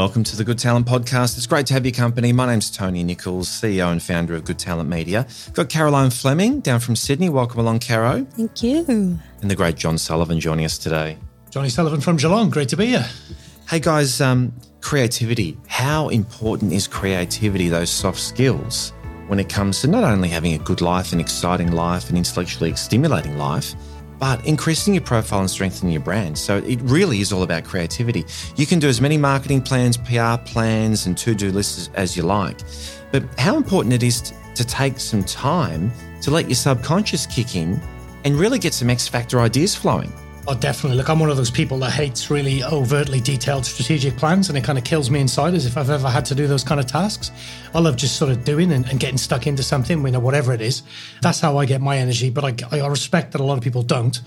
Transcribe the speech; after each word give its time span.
Welcome 0.00 0.24
to 0.24 0.36
the 0.36 0.44
Good 0.44 0.58
Talent 0.58 0.86
Podcast. 0.86 1.36
It's 1.36 1.46
great 1.46 1.66
to 1.66 1.74
have 1.74 1.84
your 1.84 1.92
company. 1.92 2.32
My 2.32 2.46
name's 2.46 2.70
Tony 2.70 3.04
Nicholls, 3.04 3.50
CEO 3.50 3.92
and 3.92 4.02
founder 4.02 4.34
of 4.34 4.44
Good 4.44 4.58
Talent 4.58 4.88
Media. 4.88 5.26
Got 5.52 5.68
Caroline 5.68 6.08
Fleming 6.08 6.60
down 6.60 6.80
from 6.80 6.96
Sydney. 6.96 7.28
Welcome 7.28 7.60
along, 7.60 7.80
Caro. 7.80 8.24
Thank 8.24 8.62
you. 8.62 8.86
And 8.88 9.20
the 9.42 9.54
great 9.54 9.76
John 9.76 9.98
Sullivan 9.98 10.40
joining 10.40 10.64
us 10.64 10.78
today. 10.78 11.18
Johnny 11.50 11.68
Sullivan 11.68 12.00
from 12.00 12.16
Geelong. 12.16 12.48
Great 12.48 12.70
to 12.70 12.78
be 12.78 12.86
here. 12.86 13.06
Hey 13.68 13.78
guys, 13.78 14.22
um, 14.22 14.54
creativity. 14.80 15.58
How 15.66 16.08
important 16.08 16.72
is 16.72 16.88
creativity, 16.88 17.68
those 17.68 17.90
soft 17.90 18.20
skills, 18.20 18.94
when 19.26 19.38
it 19.38 19.50
comes 19.50 19.82
to 19.82 19.86
not 19.86 20.04
only 20.04 20.30
having 20.30 20.54
a 20.54 20.58
good 20.58 20.80
life, 20.80 21.12
an 21.12 21.20
exciting 21.20 21.72
life, 21.72 22.08
an 22.08 22.16
intellectually 22.16 22.74
stimulating 22.74 23.36
life, 23.36 23.74
but 24.20 24.44
increasing 24.46 24.94
your 24.94 25.02
profile 25.02 25.40
and 25.40 25.50
strengthening 25.50 25.92
your 25.92 26.02
brand. 26.02 26.36
So 26.38 26.58
it 26.58 26.78
really 26.82 27.20
is 27.20 27.32
all 27.32 27.42
about 27.42 27.64
creativity. 27.64 28.24
You 28.54 28.66
can 28.66 28.78
do 28.78 28.86
as 28.86 29.00
many 29.00 29.16
marketing 29.16 29.62
plans, 29.62 29.96
PR 29.96 30.36
plans, 30.44 31.06
and 31.06 31.16
to 31.18 31.34
do 31.34 31.50
lists 31.50 31.88
as 31.94 32.16
you 32.16 32.22
like. 32.22 32.58
But 33.10 33.24
how 33.38 33.56
important 33.56 33.94
it 33.94 34.02
is 34.02 34.32
to 34.54 34.64
take 34.64 35.00
some 35.00 35.24
time 35.24 35.90
to 36.20 36.30
let 36.30 36.46
your 36.46 36.54
subconscious 36.54 37.26
kick 37.26 37.56
in 37.56 37.80
and 38.24 38.38
really 38.38 38.58
get 38.58 38.74
some 38.74 38.90
X 38.90 39.08
factor 39.08 39.40
ideas 39.40 39.74
flowing. 39.74 40.12
Oh, 40.48 40.54
definitely. 40.54 40.96
Look, 40.96 41.08
I'm 41.08 41.20
one 41.20 41.30
of 41.30 41.36
those 41.36 41.50
people 41.50 41.78
that 41.78 41.92
hates 41.92 42.30
really 42.30 42.64
overtly 42.64 43.20
detailed 43.20 43.64
strategic 43.64 44.16
plans, 44.16 44.48
and 44.48 44.56
it 44.58 44.64
kind 44.64 44.78
of 44.78 44.84
kills 44.84 45.10
me 45.10 45.20
inside 45.20 45.54
as 45.54 45.66
if 45.66 45.76
I've 45.76 45.90
ever 45.90 46.08
had 46.08 46.24
to 46.26 46.34
do 46.34 46.46
those 46.46 46.64
kind 46.64 46.80
of 46.80 46.86
tasks. 46.86 47.30
I 47.74 47.78
love 47.78 47.96
just 47.96 48.16
sort 48.16 48.32
of 48.32 48.42
doing 48.44 48.72
and, 48.72 48.88
and 48.88 48.98
getting 48.98 49.18
stuck 49.18 49.46
into 49.46 49.62
something, 49.62 50.04
you 50.04 50.10
know, 50.10 50.18
whatever 50.18 50.52
it 50.52 50.60
is. 50.60 50.82
That's 51.20 51.40
how 51.40 51.58
I 51.58 51.66
get 51.66 51.80
my 51.80 51.98
energy, 51.98 52.30
but 52.30 52.44
I, 52.72 52.78
I 52.78 52.86
respect 52.88 53.32
that 53.32 53.40
a 53.40 53.44
lot 53.44 53.58
of 53.58 53.62
people 53.62 53.82
don't. 53.82 54.20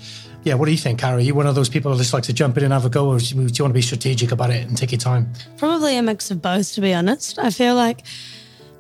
Yeah, 0.43 0.53
what 0.55 0.65
do 0.65 0.71
you 0.71 0.77
think, 0.77 0.99
Carrie? 0.99 1.17
Are 1.17 1.25
you 1.25 1.35
one 1.35 1.47
of 1.47 1.55
those 1.55 1.69
people 1.69 1.91
that 1.91 1.97
just 1.97 2.13
like 2.13 2.23
to 2.23 2.33
jump 2.33 2.57
in 2.57 2.63
and 2.63 2.73
have 2.73 2.85
a 2.85 2.89
go, 2.89 3.09
or 3.09 3.17
do 3.17 3.25
you 3.35 3.41
want 3.41 3.55
to 3.55 3.69
be 3.69 3.81
strategic 3.81 4.31
about 4.31 4.51
it 4.51 4.67
and 4.67 4.77
take 4.77 4.91
your 4.91 4.99
time? 4.99 5.31
Probably 5.57 5.97
a 5.97 6.03
mix 6.03 6.31
of 6.31 6.41
both, 6.41 6.73
to 6.73 6.81
be 6.81 6.93
honest. 6.93 7.39
I 7.39 7.49
feel 7.49 7.75
like 7.75 8.03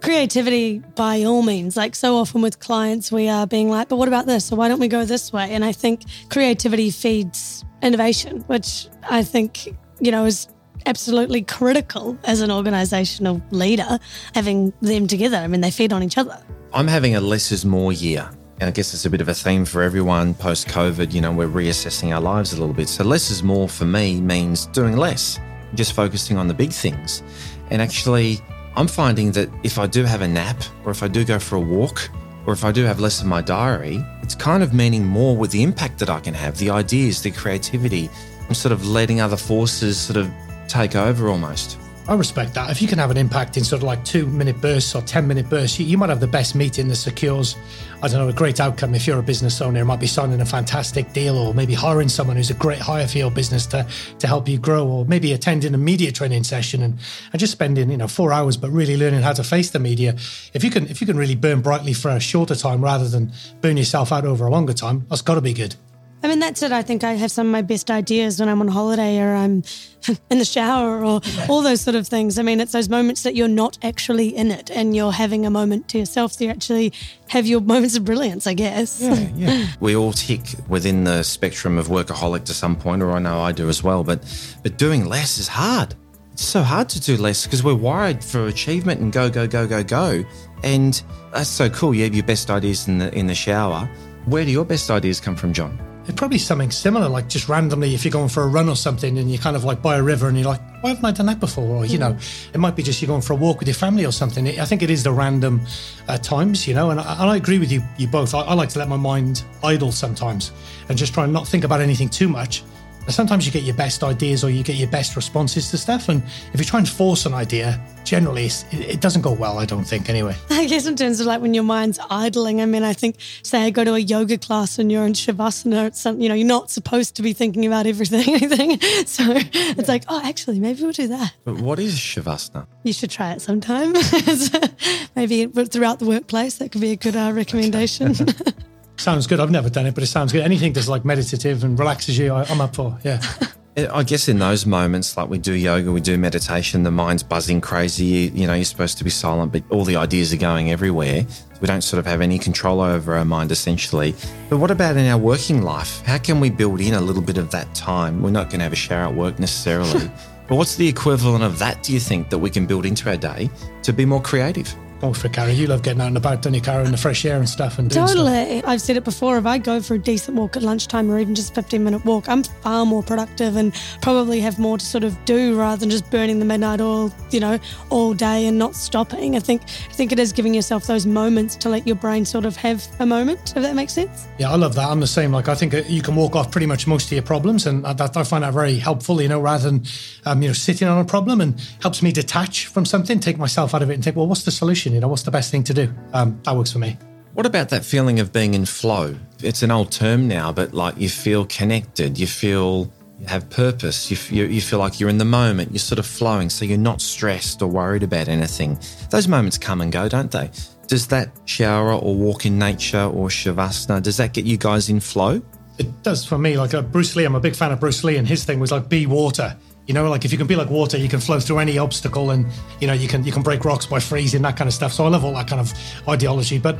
creativity 0.03 0.79
by 0.95 1.23
all 1.23 1.41
means 1.41 1.77
like 1.77 1.95
so 1.95 2.17
often 2.17 2.41
with 2.41 2.59
clients 2.59 3.09
we 3.09 3.29
are 3.29 3.47
being 3.47 3.69
like 3.69 3.87
but 3.87 3.95
what 3.95 4.09
about 4.09 4.25
this 4.25 4.43
so 4.43 4.55
why 4.55 4.67
don't 4.67 4.81
we 4.81 4.89
go 4.89 5.05
this 5.05 5.31
way 5.31 5.49
and 5.51 5.63
i 5.63 5.71
think 5.71 6.01
creativity 6.29 6.91
feeds 6.91 7.63
innovation 7.81 8.41
which 8.47 8.89
i 9.09 9.23
think 9.23 9.73
you 10.01 10.11
know 10.11 10.25
is 10.25 10.49
absolutely 10.87 11.41
critical 11.41 12.17
as 12.25 12.41
an 12.41 12.51
organizational 12.51 13.41
leader 13.51 13.97
having 14.35 14.73
them 14.81 15.07
together 15.07 15.37
i 15.37 15.47
mean 15.47 15.61
they 15.61 15.71
feed 15.71 15.93
on 15.93 16.03
each 16.03 16.17
other 16.17 16.37
i'm 16.73 16.87
having 16.87 17.15
a 17.15 17.21
less 17.21 17.49
is 17.53 17.63
more 17.63 17.93
year 17.93 18.29
and 18.59 18.67
I 18.67 18.71
guess 18.71 18.93
it's 18.93 19.05
a 19.05 19.09
bit 19.09 19.19
of 19.19 19.29
a 19.29 19.33
theme 19.33 19.65
for 19.65 19.81
everyone 19.81 20.35
post 20.35 20.67
COVID. 20.67 21.11
You 21.11 21.19
know, 21.21 21.33
we're 21.33 21.49
reassessing 21.49 22.13
our 22.13 22.21
lives 22.21 22.53
a 22.53 22.59
little 22.59 22.73
bit. 22.73 22.87
So, 22.87 23.03
less 23.03 23.29
is 23.29 23.43
more 23.43 23.67
for 23.67 23.83
me 23.83 24.21
means 24.21 24.67
doing 24.67 24.95
less, 24.95 25.39
just 25.73 25.93
focusing 25.93 26.37
on 26.37 26.47
the 26.47 26.53
big 26.53 26.71
things. 26.71 27.23
And 27.71 27.81
actually, 27.81 28.39
I'm 28.75 28.87
finding 28.87 29.31
that 29.33 29.49
if 29.63 29.77
I 29.77 29.85
do 29.85 30.03
have 30.03 30.21
a 30.21 30.27
nap 30.27 30.57
or 30.83 30.91
if 30.91 31.03
I 31.03 31.07
do 31.07 31.23
go 31.23 31.37
for 31.37 31.57
a 31.57 31.59
walk 31.59 32.09
or 32.47 32.53
if 32.53 32.63
I 32.63 32.71
do 32.71 32.83
have 32.83 32.99
less 32.99 33.21
in 33.21 33.27
my 33.27 33.41
diary, 33.41 34.03
it's 34.23 34.33
kind 34.33 34.63
of 34.63 34.73
meaning 34.73 35.05
more 35.05 35.37
with 35.37 35.51
the 35.51 35.61
impact 35.61 35.99
that 35.99 36.09
I 36.09 36.19
can 36.19 36.33
have, 36.33 36.57
the 36.57 36.71
ideas, 36.71 37.21
the 37.21 37.31
creativity. 37.31 38.09
I'm 38.47 38.55
sort 38.55 38.71
of 38.71 38.87
letting 38.87 39.21
other 39.21 39.37
forces 39.37 39.99
sort 39.99 40.17
of 40.17 40.31
take 40.67 40.95
over 40.95 41.29
almost. 41.29 41.77
I 42.05 42.15
respect 42.15 42.53
that. 42.55 42.69
If 42.69 42.81
you 42.81 42.87
can 42.89 42.99
have 42.99 43.11
an 43.11 43.17
impact 43.17 43.55
in 43.55 43.63
sort 43.63 43.81
of 43.81 43.87
like 43.87 44.03
two 44.03 44.27
minute 44.27 44.59
bursts 44.59 44.93
or 44.93 45.01
10 45.01 45.25
minute 45.25 45.49
bursts, 45.49 45.79
you, 45.79 45.85
you, 45.85 45.97
might 45.97 46.09
have 46.09 46.19
the 46.19 46.27
best 46.27 46.53
meeting 46.53 46.89
that 46.89 46.97
secures, 46.97 47.55
I 48.01 48.09
don't 48.09 48.19
know, 48.19 48.27
a 48.27 48.33
great 48.33 48.59
outcome. 48.59 48.93
If 48.93 49.07
you're 49.07 49.19
a 49.19 49.23
business 49.23 49.61
owner, 49.61 49.79
it 49.79 49.85
might 49.85 50.01
be 50.01 50.07
signing 50.07 50.41
a 50.41 50.45
fantastic 50.45 51.13
deal 51.13 51.37
or 51.37 51.53
maybe 51.53 51.73
hiring 51.73 52.09
someone 52.09 52.35
who's 52.35 52.49
a 52.49 52.55
great 52.55 52.79
hire 52.79 53.07
for 53.07 53.19
your 53.19 53.31
business 53.31 53.65
to, 53.67 53.87
to 54.19 54.27
help 54.27 54.49
you 54.49 54.59
grow 54.59 54.85
or 54.85 55.05
maybe 55.05 55.31
attending 55.31 55.73
a 55.73 55.77
media 55.77 56.11
training 56.11 56.43
session 56.43 56.83
and, 56.83 56.99
and 57.31 57.39
just 57.39 57.53
spending, 57.53 57.89
you 57.89 57.97
know, 57.97 58.09
four 58.09 58.33
hours, 58.33 58.57
but 58.57 58.69
really 58.69 58.97
learning 58.97 59.21
how 59.21 59.31
to 59.31 59.43
face 59.43 59.69
the 59.69 59.79
media. 59.79 60.13
If 60.53 60.61
you 60.61 60.69
can, 60.69 60.87
if 60.87 60.99
you 60.99 61.07
can 61.07 61.15
really 61.15 61.35
burn 61.35 61.61
brightly 61.61 61.93
for 61.93 62.09
a 62.09 62.19
shorter 62.19 62.55
time 62.55 62.83
rather 62.83 63.07
than 63.07 63.31
burn 63.61 63.77
yourself 63.77 64.11
out 64.11 64.25
over 64.25 64.45
a 64.45 64.49
longer 64.49 64.73
time, 64.73 65.05
that's 65.09 65.21
got 65.21 65.35
to 65.35 65.41
be 65.41 65.53
good. 65.53 65.75
I 66.23 66.29
mean, 66.29 66.39
that's 66.39 66.63
it. 66.63 66.71
I 66.71 66.81
think 66.81 67.03
I 67.03 67.13
have 67.13 67.31
some 67.31 67.47
of 67.47 67.51
my 67.51 67.61
best 67.61 67.91
ideas 67.91 68.39
when 68.39 68.47
I'm 68.47 68.61
on 68.61 68.69
holiday 68.69 69.19
or 69.19 69.35
I'm 69.35 69.61
in 70.29 70.39
the 70.39 70.45
shower 70.45 71.03
or 71.03 71.19
all 71.49 71.61
those 71.61 71.81
sort 71.81 71.95
of 71.95 72.07
things. 72.07 72.39
I 72.39 72.43
mean, 72.43 72.61
it's 72.61 72.71
those 72.71 72.87
moments 72.87 73.23
that 73.23 73.35
you're 73.35 73.49
not 73.49 73.77
actually 73.83 74.29
in 74.29 74.49
it 74.49 74.71
and 74.71 74.95
you're 74.95 75.11
having 75.11 75.45
a 75.45 75.49
moment 75.49 75.89
to 75.89 75.97
yourself. 75.97 76.31
So 76.31 76.45
you 76.45 76.49
actually 76.49 76.93
have 77.27 77.45
your 77.45 77.59
moments 77.59 77.97
of 77.97 78.05
brilliance, 78.05 78.47
I 78.47 78.53
guess. 78.53 79.01
Yeah, 79.01 79.13
yeah. 79.35 79.67
we 79.81 79.97
all 79.97 80.13
tick 80.13 80.41
within 80.69 81.03
the 81.03 81.23
spectrum 81.23 81.77
of 81.77 81.87
workaholic 81.87 82.45
to 82.45 82.53
some 82.53 82.77
point, 82.77 83.01
or 83.01 83.11
I 83.11 83.19
know 83.19 83.41
I 83.41 83.51
do 83.51 83.67
as 83.67 83.83
well. 83.83 84.05
But 84.05 84.23
but 84.63 84.77
doing 84.77 85.05
less 85.05 85.37
is 85.37 85.49
hard. 85.49 85.93
It's 86.31 86.45
so 86.45 86.63
hard 86.63 86.87
to 86.89 87.01
do 87.01 87.17
less 87.17 87.45
because 87.45 87.63
we're 87.63 87.75
wired 87.75 88.23
for 88.23 88.47
achievement 88.47 89.01
and 89.01 89.11
go, 89.11 89.29
go, 89.29 89.45
go, 89.45 89.67
go, 89.67 89.83
go. 89.83 90.23
And 90.63 91.03
that's 91.33 91.49
so 91.49 91.69
cool. 91.69 91.93
You 91.93 92.05
have 92.05 92.15
your 92.15 92.25
best 92.25 92.49
ideas 92.49 92.87
in 92.87 92.99
the 92.99 93.13
in 93.13 93.27
the 93.27 93.35
shower. 93.35 93.89
Where 94.25 94.45
do 94.45 94.51
your 94.51 94.63
best 94.63 94.89
ideas 94.89 95.19
come 95.19 95.35
from, 95.35 95.51
John? 95.51 95.92
It's 96.05 96.17
probably 96.17 96.37
something 96.37 96.69
similar, 96.69 97.07
like 97.07 97.29
just 97.29 97.47
randomly, 97.47 97.95
if 97.95 98.03
you're 98.03 98.11
going 98.11 98.27
for 98.27 98.43
a 98.43 98.47
run 98.47 98.67
or 98.67 98.75
something 98.75 99.17
and 99.17 99.31
you're 99.31 99.41
kind 99.41 99.55
of 99.55 99.63
like 99.63 99.81
by 99.81 99.95
a 99.95 100.03
river 100.03 100.27
and 100.27 100.37
you're 100.37 100.47
like, 100.47 100.61
why 100.81 100.89
haven't 100.89 101.05
I 101.05 101.11
done 101.11 101.27
that 101.27 101.39
before? 101.39 101.77
Or, 101.77 101.85
you 101.85 101.97
know, 101.97 102.17
it 102.53 102.57
might 102.57 102.75
be 102.75 102.83
just 102.83 103.01
you're 103.01 103.07
going 103.07 103.21
for 103.21 103.31
a 103.31 103.37
walk 103.37 103.59
with 103.59 103.69
your 103.69 103.75
family 103.75 104.05
or 104.05 104.11
something. 104.11 104.47
I 104.59 104.65
think 104.65 104.83
it 104.83 104.89
is 104.89 105.03
the 105.03 105.13
random 105.13 105.61
uh, 106.09 106.17
times, 106.17 106.67
you 106.67 106.73
know, 106.73 106.89
and 106.89 106.99
I, 106.99 107.13
and 107.21 107.29
I, 107.29 107.37
agree 107.37 107.57
with 107.57 107.71
you, 107.71 107.81
you 107.97 108.07
both. 108.07 108.35
I, 108.35 108.41
I 108.41 108.53
like 108.53 108.67
to 108.69 108.79
let 108.79 108.89
my 108.89 108.97
mind 108.97 109.43
idle 109.63 109.93
sometimes 109.93 110.51
and 110.89 110.97
just 110.97 111.13
try 111.13 111.23
and 111.23 111.31
not 111.31 111.47
think 111.47 111.63
about 111.63 111.79
anything 111.79 112.09
too 112.09 112.27
much 112.27 112.63
sometimes 113.09 113.45
you 113.45 113.51
get 113.51 113.63
your 113.63 113.75
best 113.75 114.03
ideas 114.03 114.43
or 114.43 114.49
you 114.49 114.63
get 114.63 114.75
your 114.75 114.89
best 114.89 115.15
responses 115.15 115.69
to 115.71 115.77
stuff. 115.77 116.09
And 116.09 116.23
if 116.53 116.59
you 116.59 116.65
try 116.65 116.79
and 116.79 116.87
force 116.87 117.25
an 117.25 117.33
idea, 117.33 117.79
generally 118.03 118.49
it 118.71 119.01
doesn't 119.01 119.21
go 119.21 119.31
well, 119.31 119.59
I 119.59 119.65
don't 119.65 119.83
think, 119.83 120.09
anyway. 120.09 120.35
I 120.49 120.65
guess 120.65 120.85
in 120.85 120.95
terms 120.95 121.19
of 121.19 121.27
like 121.27 121.41
when 121.41 121.53
your 121.53 121.63
mind's 121.63 121.99
idling, 122.09 122.61
I 122.61 122.65
mean, 122.65 122.83
I 122.83 122.93
think, 122.93 123.17
say 123.43 123.63
I 123.63 123.69
go 123.69 123.83
to 123.83 123.93
a 123.95 123.99
yoga 123.99 124.37
class 124.37 124.79
and 124.79 124.91
you're 124.91 125.05
in 125.05 125.13
Shavasana, 125.13 125.87
it's 125.87 126.01
something, 126.01 126.21
you 126.21 126.29
know, 126.29 126.35
you're 126.35 126.47
not 126.47 126.71
supposed 126.71 127.15
to 127.17 127.21
be 127.21 127.33
thinking 127.33 127.65
about 127.65 127.87
everything, 127.87 128.27
anything. 128.35 128.79
So 129.05 129.23
it's 129.27 129.89
like, 129.89 130.03
oh, 130.07 130.21
actually, 130.23 130.59
maybe 130.59 130.83
we'll 130.83 130.91
do 130.91 131.07
that. 131.07 131.33
But 131.43 131.55
what 131.59 131.79
is 131.79 131.95
Shavasana? 131.95 132.67
You 132.83 132.93
should 132.93 133.09
try 133.09 133.31
it 133.31 133.41
sometime. 133.41 133.93
maybe 135.15 135.45
throughout 135.47 135.99
the 135.99 136.05
workplace, 136.05 136.57
that 136.57 136.71
could 136.71 136.81
be 136.81 136.91
a 136.91 136.95
good 136.95 137.15
uh, 137.15 137.31
recommendation. 137.33 138.11
Okay. 138.11 138.53
Sounds 138.97 139.27
good. 139.27 139.39
I've 139.39 139.51
never 139.51 139.69
done 139.69 139.85
it, 139.85 139.95
but 139.95 140.03
it 140.03 140.07
sounds 140.07 140.31
good. 140.31 140.43
Anything 140.43 140.73
that's 140.73 140.87
like 140.87 141.03
meditative 141.03 141.63
and 141.63 141.77
relaxes 141.77 142.17
you, 142.17 142.33
I, 142.33 142.43
I'm 142.43 142.61
up 142.61 142.75
for. 142.75 142.97
Yeah. 143.03 143.21
I 143.75 144.03
guess 144.03 144.29
in 144.29 144.37
those 144.37 144.67
moments, 144.67 145.17
like 145.17 145.29
we 145.29 145.39
do 145.39 145.53
yoga, 145.53 145.91
we 145.91 145.99
do 145.99 146.15
meditation, 146.15 146.83
the 146.83 146.91
mind's 146.91 147.23
buzzing 147.23 147.59
crazy. 147.59 148.05
You, 148.05 148.31
you, 148.33 148.47
know, 148.47 148.53
you're 148.53 148.65
supposed 148.65 148.99
to 148.99 149.03
be 149.03 149.09
silent, 149.09 149.51
but 149.51 149.63
all 149.71 149.83
the 149.83 149.95
ideas 149.95 150.31
are 150.31 150.37
going 150.37 150.69
everywhere. 150.69 151.25
We 151.59 151.67
don't 151.67 151.81
sort 151.81 151.97
of 151.97 152.05
have 152.05 152.21
any 152.21 152.37
control 152.37 152.81
over 152.81 153.15
our 153.15 153.25
mind, 153.25 153.51
essentially. 153.51 154.13
But 154.47 154.57
what 154.57 154.69
about 154.69 154.95
in 154.95 155.07
our 155.07 155.17
working 155.17 155.63
life? 155.63 156.01
How 156.05 156.19
can 156.19 156.39
we 156.39 156.51
build 156.51 156.81
in 156.81 156.93
a 156.93 157.01
little 157.01 157.21
bit 157.23 157.39
of 157.39 157.49
that 157.49 157.73
time? 157.73 158.21
We're 158.21 158.29
not 158.29 158.49
going 158.51 158.59
to 158.59 158.63
have 158.63 158.73
a 158.73 158.75
shower 158.75 159.07
at 159.07 159.15
work 159.15 159.39
necessarily. 159.39 160.11
but 160.47 160.55
what's 160.55 160.75
the 160.75 160.87
equivalent 160.87 161.43
of 161.43 161.57
that, 161.57 161.81
do 161.81 161.93
you 161.93 161.99
think, 161.99 162.29
that 162.29 162.37
we 162.37 162.51
can 162.51 162.67
build 162.67 162.85
into 162.85 163.09
our 163.09 163.17
day 163.17 163.49
to 163.81 163.91
be 163.91 164.05
more 164.05 164.21
creative? 164.21 164.75
Both 165.03 165.21
for 165.21 165.27
Carrie. 165.27 165.51
You 165.51 165.67
love 165.67 165.83
getting 165.83 165.99
out 165.99 166.07
and 166.07 166.15
about, 166.15 166.43
don't 166.43 166.53
you, 166.53 166.61
Carrie, 166.61 166.85
in 166.85 166.91
the 166.91 166.97
fresh 166.97 167.25
air 167.25 167.35
and 167.35 167.49
stuff 167.49 167.77
and 167.77 167.91
Totally. 167.91 168.59
Stuff. 168.59 168.69
I've 168.69 168.79
said 168.79 168.95
it 168.95 169.03
before. 169.03 169.37
If 169.37 169.45
I 169.45 169.57
go 169.57 169.81
for 169.81 169.95
a 169.95 169.99
decent 169.99 170.37
walk 170.37 170.55
at 170.55 170.63
lunchtime 170.63 171.11
or 171.11 171.19
even 171.19 171.35
just 171.35 171.51
a 171.51 171.55
15 171.55 171.83
minute 171.83 172.05
walk, 172.05 172.29
I'm 172.29 172.41
far 172.41 172.85
more 172.85 173.03
productive 173.03 173.57
and 173.57 173.75
probably 174.01 174.39
have 174.39 174.59
more 174.59 174.77
to 174.77 174.85
sort 174.85 175.03
of 175.03 175.25
do 175.25 175.59
rather 175.59 175.81
than 175.81 175.89
just 175.89 176.09
burning 176.09 176.39
the 176.39 176.45
midnight 176.45 176.79
oil, 176.79 177.13
you 177.31 177.41
know, 177.41 177.59
all 177.89 178.13
day 178.13 178.47
and 178.47 178.57
not 178.57 178.75
stopping. 178.75 179.35
I 179.35 179.39
think 179.39 179.63
I 179.63 179.91
think 179.91 180.13
it 180.13 180.19
is 180.19 180.31
giving 180.31 180.53
yourself 180.53 180.87
those 180.87 181.05
moments 181.05 181.57
to 181.57 181.67
let 181.67 181.85
your 181.85 181.97
brain 181.97 182.23
sort 182.23 182.45
of 182.45 182.55
have 182.55 182.87
a 182.99 183.05
moment, 183.05 183.57
if 183.57 183.61
that 183.61 183.75
makes 183.75 183.91
sense. 183.91 184.25
Yeah, 184.37 184.51
I 184.51 184.55
love 184.55 184.73
that. 184.75 184.89
I'm 184.89 185.01
the 185.01 185.07
same. 185.07 185.33
Like, 185.33 185.49
I 185.49 185.55
think 185.55 185.73
you 185.89 186.01
can 186.01 186.15
walk 186.15 186.37
off 186.37 186.49
pretty 186.49 186.67
much 186.67 186.87
most 186.87 187.07
of 187.07 187.11
your 187.11 187.23
problems. 187.23 187.65
And 187.65 187.85
I, 187.85 187.93
I 187.99 188.23
find 188.23 188.45
that 188.45 188.53
very 188.53 188.75
helpful, 188.77 189.21
you 189.21 189.27
know, 189.27 189.41
rather 189.41 189.69
than, 189.69 189.85
um, 190.25 190.41
you 190.41 190.47
know, 190.47 190.53
sitting 190.53 190.87
on 190.87 190.97
a 190.97 191.03
problem 191.03 191.41
and 191.41 191.59
helps 191.81 192.01
me 192.01 192.13
detach 192.13 192.67
from 192.67 192.85
something, 192.85 193.19
take 193.19 193.37
myself 193.37 193.75
out 193.75 193.81
of 193.81 193.89
it 193.89 193.95
and 193.95 194.03
think, 194.05 194.15
well, 194.15 194.27
what's 194.27 194.43
the 194.43 194.51
solution? 194.51 194.92
You 194.93 194.99
know, 194.99 195.07
what's 195.07 195.23
the 195.23 195.31
best 195.31 195.51
thing 195.51 195.63
to 195.65 195.73
do. 195.73 195.93
Um, 196.13 196.39
that 196.43 196.55
works 196.55 196.71
for 196.71 196.79
me. 196.79 196.97
What 197.33 197.47
about 197.47 197.69
that 197.69 197.83
feeling 197.83 198.19
of 198.19 198.31
being 198.31 198.53
in 198.53 198.65
flow? 198.65 199.15
It's 199.41 199.63
an 199.63 199.71
old 199.71 199.91
term 199.91 200.27
now, 200.27 200.51
but 200.51 200.73
like 200.73 200.97
you 200.97 201.09
feel 201.09 201.45
connected, 201.45 202.19
you 202.19 202.27
feel 202.27 202.91
you 203.19 203.25
have 203.25 203.49
purpose, 203.49 204.11
you, 204.11 204.17
you, 204.35 204.47
you 204.47 204.61
feel 204.61 204.77
like 204.77 204.99
you're 204.99 205.09
in 205.09 205.17
the 205.17 205.25
moment, 205.25 205.71
you're 205.71 205.79
sort 205.79 205.97
of 205.97 206.05
flowing, 206.05 206.49
so 206.49 206.63
you're 206.63 206.77
not 206.77 207.01
stressed 207.01 207.61
or 207.63 207.67
worried 207.67 208.03
about 208.03 208.27
anything. 208.27 208.77
Those 209.09 209.27
moments 209.27 209.57
come 209.57 209.81
and 209.81 209.91
go, 209.91 210.07
don't 210.07 210.29
they? 210.29 210.51
Does 210.87 211.07
that 211.07 211.31
shower 211.45 211.93
or 211.93 212.15
walk 212.15 212.45
in 212.45 212.59
nature 212.59 213.05
or 213.05 213.29
shavasana, 213.29 214.03
does 214.03 214.17
that 214.17 214.33
get 214.33 214.45
you 214.45 214.57
guys 214.57 214.89
in 214.89 214.99
flow? 214.99 215.41
It 215.79 216.03
does 216.03 216.23
for 216.23 216.37
me. 216.37 216.55
Like 216.57 216.75
uh, 216.75 216.83
Bruce 216.83 217.15
Lee, 217.15 217.25
I'm 217.25 217.33
a 217.33 217.39
big 217.39 217.55
fan 217.55 217.71
of 217.71 217.79
Bruce 217.79 218.03
Lee, 218.03 218.17
and 218.17 218.27
his 218.27 218.43
thing 218.43 218.59
was 218.59 218.71
like 218.71 218.89
be 218.89 219.07
water. 219.07 219.57
You 219.87 219.93
know, 219.93 220.09
like 220.09 220.25
if 220.25 220.31
you 220.31 220.37
can 220.37 220.47
be 220.47 220.55
like 220.55 220.69
water, 220.69 220.97
you 220.97 221.09
can 221.09 221.19
flow 221.19 221.39
through 221.39 221.59
any 221.59 221.77
obstacle, 221.77 222.31
and 222.31 222.45
you 222.79 222.87
know 222.87 222.93
you 222.93 223.07
can 223.07 223.23
you 223.23 223.31
can 223.31 223.41
break 223.41 223.65
rocks 223.65 223.85
by 223.85 223.99
freezing 223.99 224.41
that 224.43 224.55
kind 224.57 224.67
of 224.67 224.73
stuff. 224.73 224.93
So 224.93 225.05
I 225.05 225.09
love 225.09 225.25
all 225.25 225.33
that 225.33 225.47
kind 225.47 225.59
of 225.59 225.73
ideology, 226.07 226.57
but 226.57 226.79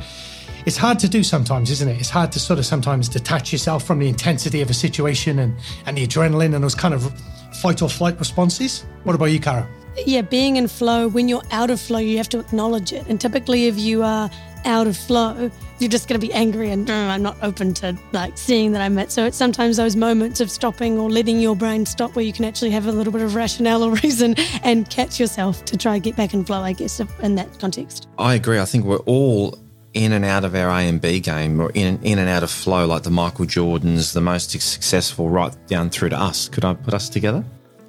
it's 0.66 0.76
hard 0.76 0.98
to 1.00 1.08
do 1.08 1.22
sometimes, 1.22 1.70
isn't 1.70 1.88
it? 1.88 2.00
It's 2.00 2.10
hard 2.10 2.32
to 2.32 2.40
sort 2.40 2.58
of 2.58 2.66
sometimes 2.66 3.08
detach 3.08 3.52
yourself 3.52 3.84
from 3.84 3.98
the 3.98 4.08
intensity 4.08 4.62
of 4.62 4.70
a 4.70 4.74
situation 4.74 5.38
and 5.38 5.54
and 5.86 5.98
the 5.98 6.06
adrenaline 6.06 6.54
and 6.54 6.64
those 6.64 6.74
kind 6.74 6.94
of 6.94 7.12
fight 7.60 7.82
or 7.82 7.88
flight 7.88 8.18
responses. 8.18 8.84
What 9.04 9.14
about 9.14 9.26
you, 9.26 9.40
Cara? 9.40 9.68
yeah, 10.06 10.22
being 10.22 10.56
in 10.56 10.68
flow, 10.68 11.08
when 11.08 11.28
you're 11.28 11.42
out 11.50 11.70
of 11.70 11.80
flow, 11.80 11.98
you 11.98 12.16
have 12.16 12.28
to 12.30 12.40
acknowledge 12.40 12.92
it. 12.92 13.06
And 13.08 13.20
typically, 13.20 13.66
if 13.66 13.78
you 13.78 14.02
are 14.02 14.30
out 14.64 14.86
of 14.86 14.96
flow, 14.96 15.50
you're 15.84 15.90
just 15.90 16.08
going 16.08 16.18
to 16.18 16.26
be 16.26 16.32
angry 16.32 16.70
and 16.70 16.86
"Mm, 16.86 17.10
I'm 17.10 17.22
not 17.22 17.36
open 17.42 17.74
to 17.74 17.94
like 18.12 18.38
seeing 18.38 18.72
that 18.72 18.80
I'm 18.80 18.98
at. 18.98 19.12
So 19.12 19.26
it's 19.26 19.36
sometimes 19.36 19.76
those 19.76 19.96
moments 19.96 20.40
of 20.40 20.50
stopping 20.50 20.98
or 20.98 21.10
letting 21.10 21.40
your 21.40 21.54
brain 21.54 21.84
stop 21.84 22.16
where 22.16 22.24
you 22.24 22.32
can 22.32 22.46
actually 22.46 22.70
have 22.70 22.86
a 22.86 22.92
little 22.92 23.12
bit 23.12 23.20
of 23.20 23.34
rationale 23.34 23.82
or 23.82 23.92
reason 24.02 24.34
and 24.62 24.88
catch 24.88 25.20
yourself 25.20 25.62
to 25.66 25.76
try 25.76 25.96
and 25.96 26.02
get 26.02 26.16
back 26.16 26.32
in 26.32 26.42
flow, 26.42 26.62
I 26.62 26.72
guess, 26.72 27.00
in 27.20 27.34
that 27.34 27.58
context. 27.58 28.08
I 28.16 28.34
agree. 28.34 28.58
I 28.58 28.64
think 28.64 28.86
we're 28.86 28.96
all 29.00 29.58
in 29.92 30.12
and 30.12 30.24
out 30.24 30.44
of 30.46 30.54
our 30.54 30.70
A 30.70 30.88
and 30.88 31.00
B 31.00 31.20
game, 31.20 31.60
or 31.60 31.70
in 31.74 32.02
in 32.02 32.18
and 32.18 32.30
out 32.30 32.42
of 32.42 32.50
flow, 32.50 32.86
like 32.86 33.02
the 33.02 33.10
Michael 33.10 33.44
Jordans, 33.44 34.14
the 34.14 34.22
most 34.22 34.50
successful, 34.50 35.28
right 35.28 35.54
down 35.66 35.90
through 35.90 36.08
to 36.08 36.18
us. 36.18 36.48
Could 36.48 36.64
I 36.64 36.72
put 36.72 36.94
us 36.94 37.10
together? 37.10 37.44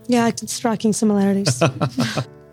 Yeah, 0.08 0.30
striking 0.36 0.92
similarities. 0.92 1.64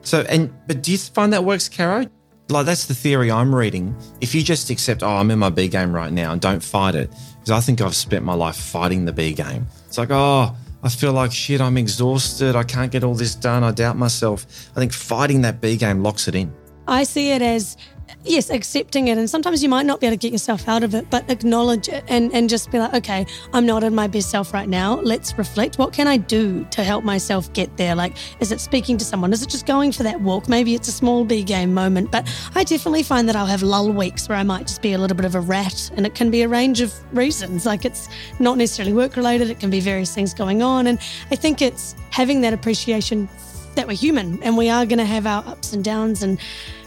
So, 0.03 0.23
and 0.29 0.53
but 0.67 0.83
do 0.83 0.93
you 0.93 0.99
find 0.99 1.33
that 1.33 1.45
works, 1.45 1.69
Caro? 1.69 2.06
Like 2.52 2.66
that's 2.66 2.84
the 2.84 2.94
theory 2.94 3.31
I'm 3.31 3.54
reading. 3.54 3.96
If 4.20 4.34
you 4.34 4.43
just 4.43 4.69
accept, 4.69 5.02
oh, 5.02 5.08
I'm 5.08 5.31
in 5.31 5.38
my 5.38 5.49
B 5.49 5.69
game 5.69 5.94
right 5.94 6.12
now, 6.12 6.32
and 6.32 6.40
don't 6.40 6.62
fight 6.62 6.94
it, 6.94 7.10
because 7.40 7.50
I 7.50 7.60
think 7.60 7.81
I've 7.81 7.96
spent 7.96 8.25
my 8.25 8.34
life 8.34 8.56
fighting 8.56 9.06
the 9.06 9.12
B 9.12 9.32
game. 9.32 9.66
It's 9.87 9.96
like, 9.96 10.10
oh, 10.10 10.54
I 10.82 10.88
feel 10.90 11.12
like 11.14 11.32
shit. 11.32 11.60
I'm 11.62 11.78
exhausted. 11.78 12.54
I 12.54 12.62
can't 12.62 12.93
get 12.93 13.04
all 13.04 13.14
this 13.14 13.34
done. 13.34 13.64
I 13.64 13.70
doubt 13.70 13.96
myself. 13.96 14.46
I 14.76 14.81
think 14.81 14.93
fighting 14.93 15.40
that 15.43 15.60
B 15.60 15.76
game 15.78 16.02
locks 16.02 16.28
it 16.28 16.34
in. 16.34 16.52
I 16.87 17.05
see 17.05 17.31
it 17.31 17.43
as 17.43 17.76
yes, 18.25 18.50
accepting 18.50 19.08
it. 19.08 19.19
And 19.19 19.29
sometimes 19.29 19.62
you 19.62 19.69
might 19.69 19.87
not 19.87 20.00
be 20.00 20.06
able 20.06 20.14
to 20.14 20.19
get 20.19 20.32
yourself 20.32 20.69
out 20.69 20.82
of 20.82 20.94
it, 20.94 21.08
but 21.11 21.29
acknowledge 21.31 21.88
it 21.88 22.05
and, 22.08 22.32
and 22.32 22.49
just 22.49 22.70
be 22.70 22.79
like, 22.79 22.94
okay, 22.94 23.26
I'm 23.52 23.67
not 23.67 23.82
in 23.82 23.94
my 23.94 24.06
best 24.06 24.31
self 24.31 24.52
right 24.52 24.69
now. 24.69 25.00
Let's 25.00 25.37
reflect. 25.38 25.79
What 25.79 25.93
can 25.93 26.06
I 26.06 26.17
do 26.17 26.64
to 26.70 26.84
help 26.84 27.05
myself 27.05 27.52
get 27.52 27.76
there? 27.76 27.94
Like, 27.94 28.17
is 28.40 28.52
it 28.52 28.61
speaking 28.61 28.96
to 28.99 29.05
someone? 29.05 29.32
Is 29.32 29.43
it 29.43 29.49
just 29.49 29.67
going 29.67 29.93
for 29.93 30.02
that 30.02 30.20
walk? 30.20 30.49
Maybe 30.49 30.75
it's 30.75 30.88
a 30.88 30.93
small 30.93 31.25
B 31.25 31.43
game 31.43 31.75
moment, 31.75 32.11
but 32.11 32.29
I 32.55 32.64
definitely 32.64 33.02
find 33.02 33.28
that 33.28 33.37
I'll 33.37 33.46
have 33.46 33.62
lull 33.62 33.90
weeks 33.93 34.28
where 34.28 34.38
I 34.38 34.43
might 34.43 34.67
just 34.67 34.82
be 34.82 34.93
a 34.93 34.99
little 34.99 35.17
bit 35.17 35.26
of 35.26 35.35
a 35.35 35.40
rat 35.40 35.90
and 35.96 36.06
it 36.06 36.14
can 36.14 36.31
be 36.31 36.43
a 36.43 36.49
range 36.49 36.81
of 36.81 36.93
reasons. 37.14 37.67
Like, 37.67 37.85
it's 37.85 38.08
not 38.38 38.58
necessarily 38.58 38.93
work 38.93 39.17
related, 39.17 39.50
it 39.50 39.61
can 39.61 39.70
be 39.70 39.81
various 39.81 40.14
things 40.14 40.35
going 40.35 40.62
on. 40.62 40.87
And 40.87 40.99
I 41.31 41.37
think 41.37 41.62
it's 41.62 41.94
having 42.11 42.40
that 42.43 42.52
appreciation 42.52 43.28
that 43.75 43.87
we're 43.87 43.97
human 43.97 44.43
and 44.43 44.57
we 44.57 44.69
are 44.69 44.87
going 44.87 44.99
to 44.99 45.05
have 45.05 45.27
our 45.27 45.45
ups 45.47 45.73
and 45.73 45.85
downs 45.85 46.23
and 46.23 46.39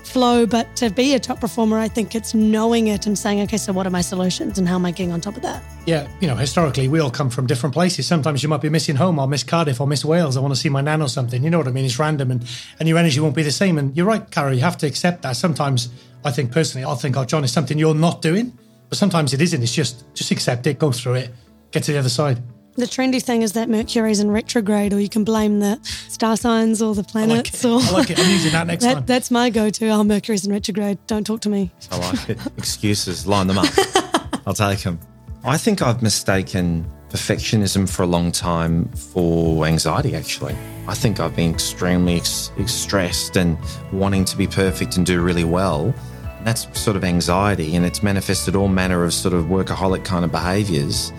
flow. 0.04 0.46
But 0.46 0.76
to 0.78 0.90
be 0.90 1.14
a 1.14 1.20
top 1.20 1.42
performer, 1.42 1.78
I 1.78 1.88
think 1.88 2.16
it's 2.16 2.34
knowing 2.34 2.88
it 2.88 3.06
and 3.06 3.18
saying, 3.18 3.42
okay, 3.42 3.58
so 3.58 3.74
what 3.74 3.86
are 3.86 3.90
my 3.90 4.02
solutions 4.02 4.58
and 4.58 4.68
how 4.68 4.76
am 4.76 4.86
I 4.86 4.92
getting 4.92 5.12
on 5.12 5.20
top 5.20 5.36
of 5.36 5.42
that? 5.42 5.64
Yeah, 5.86 6.08
you 6.22 6.28
know, 6.28 6.36
historically, 6.36 6.88
we 6.88 7.00
all 7.00 7.12
come 7.12 7.30
from 7.30 7.48
different 7.48 7.74
places. 7.74 8.08
Sometimes 8.08 8.42
you 8.42 8.50
might 8.50 8.62
be 8.62 8.70
missing 8.70 8.96
home. 8.96 9.20
I'll 9.20 9.28
miss 9.28 9.44
Cardiff 9.44 9.82
or 9.82 9.88
miss 9.88 10.06
Wales. 10.06 10.38
I 10.38 10.40
want 10.40 10.54
to 10.54 10.60
see 10.60 10.70
my 10.70 10.82
nan 10.82 11.02
or 11.02 11.10
something. 11.10 11.44
You 11.44 11.50
know 11.50 11.58
what 11.58 11.68
I 11.68 11.72
mean? 11.72 11.86
It's 11.86 12.00
random 12.00 12.32
and, 12.32 12.48
and 12.80 12.88
your 12.88 12.98
energy 12.98 13.20
won't 13.20 13.36
be 13.36 13.44
the 13.44 13.52
same. 13.52 13.78
And 13.78 13.96
you're 13.96 14.06
right, 14.06 14.30
Cara, 14.32 14.54
you 14.54 14.62
have 14.62 14.78
to 14.78 14.88
accept 14.88 15.22
that. 15.24 15.36
Sometimes 15.36 15.90
I 16.24 16.32
think 16.32 16.52
personally, 16.52 16.86
I'll 16.86 16.96
think, 16.96 17.18
oh, 17.18 17.26
John, 17.26 17.44
it's 17.44 17.54
something 17.54 17.78
you're 17.78 17.96
not 17.96 18.22
doing. 18.22 18.58
But 18.90 18.98
sometimes 18.98 19.34
it 19.34 19.42
isn't. 19.42 19.62
It's 19.62 19.74
just, 19.74 20.06
just 20.14 20.32
accept 20.32 20.68
it, 20.68 20.80
go 20.80 20.92
through 20.92 21.16
it, 21.16 21.32
get 21.72 21.84
to 21.84 21.92
the 21.92 22.00
other 22.00 22.10
side. 22.10 22.42
The 22.78 22.86
trendy 22.86 23.22
thing 23.22 23.42
is 23.42 23.54
that 23.54 23.70
Mercury's 23.70 24.20
in 24.20 24.30
retrograde, 24.32 24.94
or 24.94 25.00
you 25.00 25.08
can 25.08 25.24
blame 25.24 25.60
the 25.62 25.80
star 26.10 26.36
signs 26.36 26.82
or 26.82 26.94
the 26.94 27.04
planets. 27.04 27.64
I 27.64 27.70
like 27.70 27.80
it. 27.80 27.88
I 27.88 27.92
like 27.92 28.10
it. 28.10 28.20
I'm 28.20 28.30
using 28.30 28.52
that 28.52 28.68
next 28.68 28.84
that, 28.84 28.94
time. 28.96 29.06
That's 29.06 29.32
my 29.32 29.50
go-to. 29.50 29.88
Oh, 29.90 30.04
Mercury's 30.04 30.46
in 30.46 30.52
retrograde. 30.52 30.98
Don't 31.08 31.26
talk 31.26 31.40
to 31.42 31.50
me. 31.50 31.72
I 31.90 31.98
like 31.98 32.30
it. 32.30 32.40
Excuses, 32.58 33.26
line 33.26 33.48
them 33.48 33.60
up. 33.60 33.68
I'll 34.46 34.54
take 34.54 34.80
them. 34.80 35.00
I 35.46 35.58
think 35.58 35.82
I've 35.82 36.02
mistaken 36.02 36.86
perfectionism 37.10 37.90
for 37.90 38.04
a 38.04 38.08
long 38.08 38.32
time 38.32 38.90
for 38.90 39.66
anxiety, 39.66 40.14
actually. 40.14 40.56
I 40.88 40.96
think 40.96 41.22
I've 41.22 41.36
been 41.36 41.52
extremely 41.52 42.18
ex- 42.18 42.52
stressed 42.66 43.38
and 43.38 43.58
wanting 43.94 44.26
to 44.26 44.36
be 44.36 44.48
perfect 44.48 44.98
and 44.98 45.06
do 45.06 45.22
really 45.22 45.46
well. 45.46 45.94
And 46.38 46.46
that's 46.46 46.68
sort 46.78 46.98
of 46.98 47.06
anxiety, 47.06 47.76
and 47.76 47.86
it's 47.86 48.04
manifested 48.04 48.56
all 48.56 48.68
manner 48.68 49.06
of 49.06 49.14
sort 49.14 49.34
of 49.34 49.46
workaholic 49.46 50.04
kind 50.04 50.26
of 50.26 50.32
behaviors. 50.32 51.14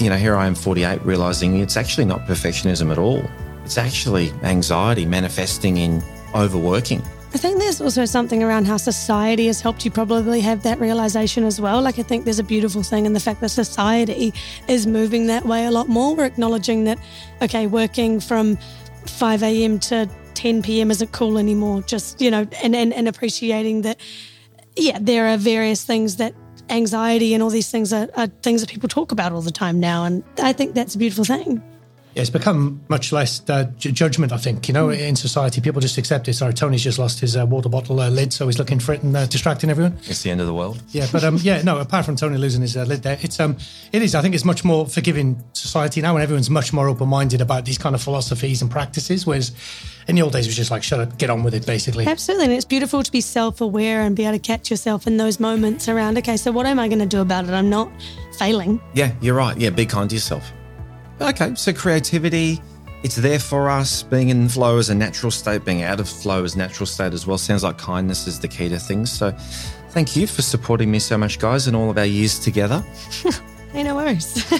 You 0.00 0.08
know, 0.08 0.16
here 0.16 0.34
I 0.36 0.46
am 0.46 0.54
48 0.54 1.04
realizing 1.04 1.60
it's 1.60 1.76
actually 1.76 2.06
not 2.06 2.26
perfectionism 2.26 2.90
at 2.90 2.98
all. 2.98 3.22
It's 3.64 3.76
actually 3.76 4.32
anxiety 4.42 5.04
manifesting 5.04 5.76
in 5.76 6.02
overworking. 6.34 7.02
I 7.34 7.36
think 7.36 7.58
there's 7.58 7.80
also 7.80 8.04
something 8.04 8.42
around 8.42 8.66
how 8.66 8.76
society 8.76 9.48
has 9.48 9.60
helped 9.60 9.84
you 9.84 9.90
probably 9.90 10.40
have 10.40 10.62
that 10.62 10.78
realization 10.78 11.44
as 11.44 11.60
well. 11.60 11.82
Like, 11.82 11.98
I 11.98 12.02
think 12.02 12.24
there's 12.24 12.38
a 12.38 12.44
beautiful 12.44 12.82
thing 12.82 13.06
in 13.06 13.12
the 13.12 13.20
fact 13.20 13.40
that 13.40 13.48
society 13.48 14.32
is 14.68 14.86
moving 14.86 15.26
that 15.26 15.44
way 15.44 15.66
a 15.66 15.70
lot 15.70 15.88
more. 15.88 16.14
We're 16.14 16.26
acknowledging 16.26 16.84
that, 16.84 16.98
okay, 17.42 17.66
working 17.66 18.20
from 18.20 18.56
5 19.06 19.42
a.m. 19.42 19.80
to 19.80 20.08
10 20.34 20.62
p.m. 20.62 20.92
isn't 20.92 21.10
cool 21.10 21.36
anymore. 21.36 21.82
Just, 21.82 22.20
you 22.20 22.30
know, 22.30 22.46
and, 22.62 22.76
and, 22.76 22.94
and 22.94 23.08
appreciating 23.08 23.82
that, 23.82 23.98
yeah, 24.76 24.98
there 25.00 25.26
are 25.26 25.36
various 25.36 25.84
things 25.84 26.16
that 26.16 26.34
anxiety 26.70 27.34
and 27.34 27.42
all 27.42 27.50
these 27.50 27.70
things 27.70 27.92
are, 27.92 28.08
are 28.16 28.26
things 28.42 28.60
that 28.60 28.70
people 28.70 28.88
talk 28.88 29.12
about 29.12 29.32
all 29.32 29.42
the 29.42 29.50
time 29.50 29.80
now. 29.80 30.04
And 30.04 30.22
I 30.42 30.52
think 30.52 30.74
that's 30.74 30.94
a 30.94 30.98
beautiful 30.98 31.24
thing. 31.24 31.62
Yeah, 32.14 32.20
it's 32.22 32.30
become 32.30 32.80
much 32.88 33.12
less 33.12 33.42
uh, 33.48 33.64
j- 33.76 33.90
judgment, 33.90 34.32
I 34.32 34.36
think. 34.36 34.68
You 34.68 34.74
know, 34.74 34.86
Mm. 34.88 34.98
in 35.08 35.16
society, 35.16 35.60
people 35.60 35.80
just 35.80 35.98
accept 35.98 36.28
it. 36.28 36.34
Sorry, 36.34 36.54
Tony's 36.54 36.82
just 36.84 36.98
lost 36.98 37.18
his 37.20 37.36
uh, 37.36 37.44
water 37.44 37.68
bottle 37.68 37.98
uh, 38.00 38.08
lid, 38.08 38.32
so 38.32 38.46
he's 38.46 38.58
looking 38.58 38.78
for 38.78 38.92
it 38.94 39.02
and 39.02 39.16
uh, 39.16 39.26
distracting 39.26 39.68
everyone. 39.68 39.98
It's 40.06 40.22
the 40.22 40.30
end 40.30 40.40
of 40.40 40.46
the 40.46 40.54
world. 40.54 40.80
Yeah, 40.92 41.06
but 41.10 41.24
um, 41.24 41.38
yeah, 41.42 41.62
no. 41.62 41.78
Apart 41.78 42.04
from 42.06 42.14
Tony 42.16 42.38
losing 42.38 42.62
his 42.62 42.76
uh, 42.76 42.84
lid, 42.84 43.02
there, 43.02 43.18
it's 43.20 43.40
um, 43.40 43.56
it 43.92 44.00
is. 44.02 44.14
I 44.14 44.22
think 44.22 44.34
it's 44.34 44.44
much 44.44 44.64
more 44.64 44.86
forgiving 44.86 45.42
society 45.54 46.00
now, 46.00 46.14
and 46.14 46.22
everyone's 46.22 46.50
much 46.50 46.72
more 46.72 46.88
open-minded 46.88 47.40
about 47.40 47.64
these 47.64 47.78
kind 47.78 47.94
of 47.96 48.02
philosophies 48.02 48.62
and 48.62 48.70
practices. 48.70 49.26
Whereas 49.26 49.50
in 50.06 50.14
the 50.14 50.22
old 50.22 50.32
days, 50.34 50.46
it 50.46 50.50
was 50.50 50.56
just 50.56 50.70
like, 50.70 50.82
shut 50.84 51.00
up, 51.00 51.18
get 51.18 51.30
on 51.30 51.42
with 51.42 51.54
it, 51.54 51.66
basically. 51.66 52.06
Absolutely. 52.06 52.44
And 52.44 52.54
it's 52.54 52.64
beautiful 52.64 53.02
to 53.02 53.10
be 53.10 53.20
self 53.22 53.60
aware 53.60 54.02
and 54.02 54.14
be 54.14 54.22
able 54.24 54.34
to 54.34 54.38
catch 54.38 54.70
yourself 54.70 55.06
in 55.08 55.16
those 55.16 55.40
moments 55.40 55.88
around, 55.88 56.16
okay, 56.18 56.36
so 56.36 56.52
what 56.52 56.66
am 56.66 56.78
I 56.78 56.86
going 56.86 57.00
to 57.00 57.06
do 57.06 57.20
about 57.20 57.44
it? 57.44 57.50
I'm 57.50 57.70
not 57.70 57.90
failing. 58.38 58.80
Yeah, 58.94 59.12
you're 59.20 59.34
right. 59.34 59.56
Yeah, 59.58 59.70
be 59.70 59.84
kind 59.86 60.08
to 60.10 60.14
yourself. 60.14 60.52
Okay, 61.20 61.54
so 61.54 61.72
creativity, 61.72 62.60
it's 63.02 63.16
there 63.16 63.38
for 63.38 63.70
us. 63.70 64.02
Being 64.02 64.30
in 64.30 64.48
flow 64.48 64.78
is 64.78 64.90
a 64.90 64.94
natural 64.94 65.30
state, 65.30 65.64
being 65.64 65.82
out 65.82 66.00
of 66.00 66.08
flow 66.08 66.42
is 66.44 66.54
a 66.54 66.58
natural 66.58 66.86
state 66.86 67.12
as 67.12 67.26
well. 67.26 67.38
Sounds 67.38 67.62
like 67.62 67.78
kindness 67.78 68.26
is 68.26 68.40
the 68.40 68.48
key 68.48 68.68
to 68.68 68.78
things. 68.78 69.12
So 69.12 69.30
thank 69.90 70.16
you 70.16 70.26
for 70.26 70.42
supporting 70.42 70.90
me 70.90 70.98
so 70.98 71.16
much, 71.16 71.38
guys, 71.38 71.68
in 71.68 71.74
all 71.74 71.90
of 71.90 71.98
our 71.98 72.04
years 72.04 72.38
together. 72.38 72.84
Hey, 73.72 73.82
no 73.82 73.96
worries. 73.96 74.50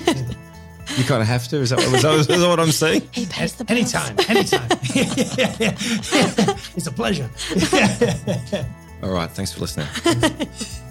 You 0.97 1.05
kind 1.05 1.23
of 1.23 1.27
have 1.29 1.49
to. 1.49 1.57
Is 1.57 1.71
that, 1.71 1.81
is 1.81 2.03
that, 2.03 2.15
is 2.15 2.27
that 2.27 2.49
what 2.49 2.61
I'm 2.61 2.71
saying? 2.71 3.09
he 3.13 3.27
pays 3.27 3.55
the 3.55 3.65
bills. 3.65 3.95
Anytime, 3.95 4.17
anytime. 4.29 4.69
yeah, 4.95 5.57
yeah. 5.59 6.59
It's 6.77 6.87
a 6.87 6.93
pleasure. 6.93 7.29
All 9.03 9.11
right. 9.11 9.31
Thanks 9.31 9.53
for 9.53 9.61
listening. 9.61 9.87